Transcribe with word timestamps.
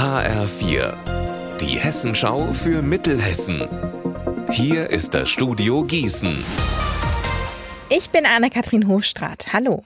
HR4, 0.00 0.94
die 1.60 1.78
Hessenschau 1.78 2.54
für 2.54 2.80
Mittelhessen. 2.80 3.68
Hier 4.50 4.88
ist 4.88 5.12
das 5.12 5.28
Studio 5.28 5.84
Gießen. 5.84 6.42
Ich 7.90 8.08
bin 8.08 8.24
Anne-Kathrin 8.24 8.88
Hofstraat. 8.88 9.52
Hallo. 9.52 9.82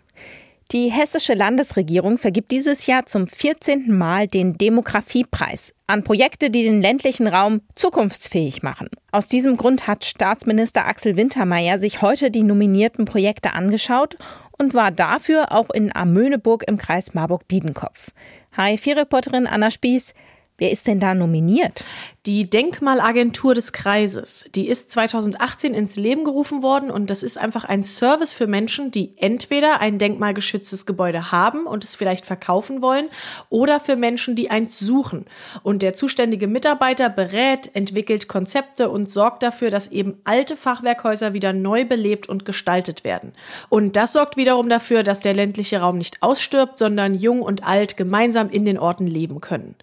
Die 0.70 0.88
hessische 0.88 1.34
Landesregierung 1.34 2.16
vergibt 2.16 2.52
dieses 2.52 2.86
Jahr 2.86 3.06
zum 3.06 3.26
14. 3.26 3.90
Mal 3.92 4.28
den 4.28 4.56
Demografiepreis 4.56 5.74
an 5.88 6.04
Projekte, 6.04 6.48
die 6.48 6.62
den 6.62 6.80
ländlichen 6.80 7.26
Raum 7.26 7.62
zukunftsfähig 7.74 8.62
machen. 8.62 8.88
Aus 9.10 9.26
diesem 9.26 9.56
Grund 9.56 9.88
hat 9.88 10.04
Staatsminister 10.04 10.86
Axel 10.86 11.16
Wintermeyer 11.16 11.80
sich 11.80 12.02
heute 12.02 12.30
die 12.30 12.44
nominierten 12.44 13.04
Projekte 13.04 13.52
angeschaut 13.52 14.16
und 14.58 14.74
war 14.74 14.92
dafür 14.92 15.50
auch 15.50 15.70
in 15.70 15.94
Amöneburg 15.94 16.62
im 16.68 16.78
Kreis 16.78 17.14
Marburg-Biedenkopf. 17.14 18.12
Hi-4-Reporterin 18.56 19.46
Anna 19.46 19.70
Spieß. 19.70 20.14
Wer 20.58 20.70
ist 20.70 20.86
denn 20.86 21.00
da 21.00 21.14
nominiert? 21.14 21.84
Die 22.26 22.48
Denkmalagentur 22.48 23.52
des 23.52 23.74
Kreises, 23.74 24.46
die 24.54 24.66
ist 24.66 24.90
2018 24.90 25.74
ins 25.74 25.96
Leben 25.96 26.24
gerufen 26.24 26.62
worden 26.62 26.90
und 26.90 27.10
das 27.10 27.22
ist 27.22 27.36
einfach 27.36 27.64
ein 27.64 27.82
Service 27.82 28.32
für 28.32 28.46
Menschen, 28.46 28.90
die 28.90 29.12
entweder 29.18 29.82
ein 29.82 29.98
denkmalgeschütztes 29.98 30.86
Gebäude 30.86 31.32
haben 31.32 31.66
und 31.66 31.84
es 31.84 31.94
vielleicht 31.94 32.24
verkaufen 32.24 32.80
wollen 32.80 33.10
oder 33.50 33.78
für 33.78 33.96
Menschen, 33.96 34.36
die 34.36 34.50
eins 34.50 34.78
suchen. 34.78 35.26
Und 35.62 35.82
der 35.82 35.92
zuständige 35.92 36.46
Mitarbeiter 36.46 37.10
berät, 37.10 37.68
entwickelt 37.74 38.26
Konzepte 38.26 38.88
und 38.88 39.12
sorgt 39.12 39.42
dafür, 39.42 39.68
dass 39.68 39.92
eben 39.92 40.18
alte 40.24 40.56
Fachwerkhäuser 40.56 41.34
wieder 41.34 41.52
neu 41.52 41.84
belebt 41.84 42.26
und 42.26 42.46
gestaltet 42.46 43.04
werden. 43.04 43.34
Und 43.68 43.96
das 43.96 44.14
sorgt 44.14 44.38
wiederum 44.38 44.70
dafür, 44.70 45.02
dass 45.02 45.20
der 45.20 45.34
ländliche 45.34 45.80
Raum 45.80 45.98
nicht 45.98 46.22
ausstirbt, 46.22 46.78
sondern 46.78 47.12
jung 47.12 47.42
und 47.42 47.66
alt 47.66 47.98
gemeinsam 47.98 48.48
in 48.48 48.64
den 48.64 48.78
Orten 48.78 49.06
leben 49.06 49.42
können. 49.42 49.74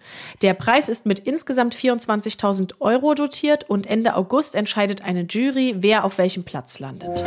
Der 0.42 0.54
Preis 0.54 0.88
ist 0.88 1.06
mit 1.06 1.20
insgesamt 1.20 1.76
24 1.76 2.31
50.000 2.38 2.74
Euro 2.80 3.14
dotiert 3.14 3.68
und 3.68 3.86
Ende 3.86 4.14
August 4.14 4.54
entscheidet 4.54 5.04
eine 5.04 5.22
Jury, 5.22 5.76
wer 5.78 6.04
auf 6.04 6.18
welchem 6.18 6.44
Platz 6.44 6.78
landet. 6.78 7.22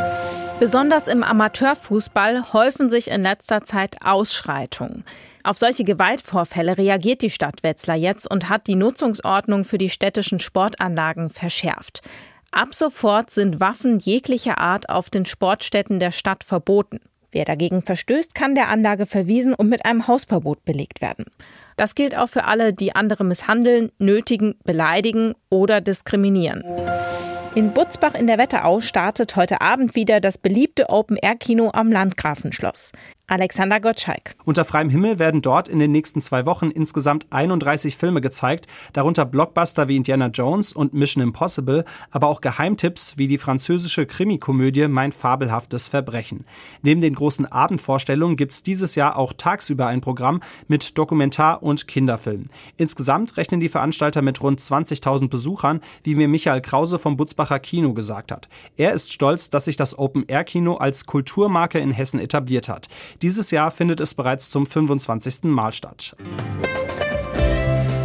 Besonders 0.58 1.06
im 1.08 1.22
Amateurfußball 1.22 2.52
häufen 2.52 2.88
sich 2.88 3.10
in 3.10 3.22
letzter 3.22 3.62
Zeit 3.64 3.96
Ausschreitungen. 4.04 5.04
Auf 5.44 5.58
solche 5.58 5.84
Gewaltvorfälle 5.84 6.78
reagiert 6.78 7.22
die 7.22 7.30
Stadt 7.30 7.62
Wetzlar 7.62 7.96
jetzt 7.96 8.30
und 8.30 8.48
hat 8.48 8.66
die 8.66 8.74
Nutzungsordnung 8.74 9.64
für 9.64 9.78
die 9.78 9.90
städtischen 9.90 10.38
Sportanlagen 10.38 11.30
verschärft. 11.30 12.02
Ab 12.50 12.74
sofort 12.74 13.30
sind 13.30 13.60
Waffen 13.60 13.98
jeglicher 13.98 14.58
Art 14.58 14.88
auf 14.88 15.10
den 15.10 15.26
Sportstätten 15.26 16.00
der 16.00 16.10
Stadt 16.10 16.42
verboten. 16.42 17.00
Wer 17.32 17.44
dagegen 17.44 17.82
verstößt, 17.82 18.34
kann 18.34 18.54
der 18.54 18.68
Anlage 18.70 19.04
verwiesen 19.04 19.52
und 19.52 19.68
mit 19.68 19.84
einem 19.84 20.08
Hausverbot 20.08 20.64
belegt 20.64 21.02
werden. 21.02 21.26
Das 21.76 21.94
gilt 21.94 22.16
auch 22.16 22.28
für 22.28 22.44
alle, 22.44 22.72
die 22.72 22.94
andere 22.94 23.22
misshandeln, 23.22 23.92
nötigen, 23.98 24.54
beleidigen 24.64 25.34
oder 25.50 25.80
diskriminieren. 25.80 26.64
In 27.54 27.72
Butzbach 27.72 28.14
in 28.14 28.26
der 28.26 28.38
Wetterau 28.38 28.80
startet 28.80 29.36
heute 29.36 29.60
Abend 29.60 29.94
wieder 29.94 30.20
das 30.20 30.36
beliebte 30.36 30.90
Open-Air-Kino 30.90 31.70
am 31.72 31.90
Landgrafenschloss. 31.90 32.92
Alexander 33.28 33.80
Gottschalk. 33.80 34.36
Unter 34.44 34.64
freiem 34.64 34.88
Himmel 34.88 35.18
werden 35.18 35.42
dort 35.42 35.66
in 35.66 35.80
den 35.80 35.90
nächsten 35.90 36.20
zwei 36.20 36.46
Wochen 36.46 36.70
insgesamt 36.70 37.26
31 37.30 37.96
Filme 37.96 38.20
gezeigt, 38.20 38.68
darunter 38.92 39.24
Blockbuster 39.24 39.88
wie 39.88 39.96
Indiana 39.96 40.28
Jones 40.28 40.72
und 40.72 40.94
Mission 40.94 41.24
Impossible, 41.24 41.84
aber 42.12 42.28
auch 42.28 42.40
Geheimtipps 42.40 43.18
wie 43.18 43.26
die 43.26 43.38
französische 43.38 44.06
Krimikomödie 44.06 44.86
Mein 44.86 45.10
fabelhaftes 45.10 45.88
Verbrechen. 45.88 46.44
Neben 46.82 47.00
den 47.00 47.16
großen 47.16 47.46
Abendvorstellungen 47.46 48.36
gibt 48.36 48.52
es 48.52 48.62
dieses 48.62 48.94
Jahr 48.94 49.16
auch 49.16 49.32
tagsüber 49.32 49.88
ein 49.88 50.00
Programm 50.00 50.40
mit 50.68 50.96
Dokumentar- 50.96 51.64
und 51.64 51.88
Kinderfilmen. 51.88 52.48
Insgesamt 52.76 53.36
rechnen 53.36 53.58
die 53.58 53.68
Veranstalter 53.68 54.22
mit 54.22 54.40
rund 54.40 54.60
20.000 54.60 55.28
Besuchern, 55.28 55.80
wie 56.04 56.14
mir 56.14 56.28
Michael 56.28 56.60
Krause 56.60 57.00
vom 57.00 57.16
Butzbacher 57.16 57.58
Kino 57.58 57.92
gesagt 57.92 58.30
hat. 58.30 58.48
Er 58.76 58.92
ist 58.92 59.12
stolz, 59.12 59.50
dass 59.50 59.64
sich 59.64 59.76
das 59.76 59.98
Open-Air-Kino 59.98 60.76
als 60.76 61.06
Kulturmarke 61.06 61.80
in 61.80 61.90
Hessen 61.90 62.20
etabliert 62.20 62.68
hat. 62.68 62.86
Dieses 63.22 63.50
Jahr 63.50 63.70
findet 63.70 64.00
es 64.00 64.14
bereits 64.14 64.50
zum 64.50 64.66
25. 64.66 65.44
Mal 65.44 65.72
statt. 65.72 66.16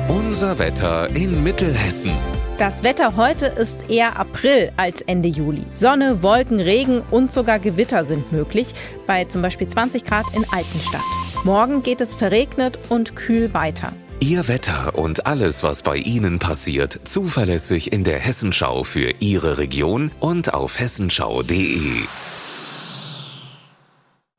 Unser 0.08 0.60
Wetter 0.60 1.14
in 1.16 1.44
Mittelhessen. 1.44 2.12
Das 2.58 2.84
Wetter 2.84 3.16
heute 3.16 3.48
ist 3.48 3.90
eher 3.90 4.18
April 4.18 4.72
als 4.78 5.02
Ende 5.02 5.28
Juli. 5.28 5.66
Sonne, 5.74 6.22
Wolken, 6.22 6.60
Regen 6.60 7.02
und 7.12 7.32
sogar 7.32 7.60
Gewitter 7.60 8.06
sind 8.06 8.32
möglich, 8.32 8.68
bei 9.08 9.26
zum 9.26 9.42
Beispiel 9.42 9.68
20 9.68 10.06
Grad 10.06 10.26
in 10.34 10.46
Altenstadt. 10.52 11.02
Morgen 11.44 11.82
geht 11.82 12.02
es 12.02 12.14
verregnet 12.14 12.78
und 12.90 13.16
kühl 13.16 13.54
weiter. 13.54 13.94
Ihr 14.20 14.48
Wetter 14.48 14.96
und 14.96 15.26
alles, 15.26 15.64
was 15.64 15.82
bei 15.82 15.98
Ihnen 15.98 16.38
passiert, 16.38 17.00
zuverlässig 17.04 17.92
in 17.92 18.04
der 18.04 18.20
Hessenschau 18.20 18.84
für 18.84 19.16
Ihre 19.20 19.58
Region 19.58 20.12
und 20.20 20.54
auf 20.54 20.80
hessenschau.de. 20.80 22.04